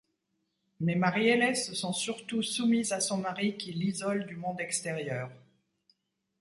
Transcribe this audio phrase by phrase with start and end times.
[0.79, 5.29] Mais Marielé se sent surtout soumise à son mari qui l'isole du monde extérieur.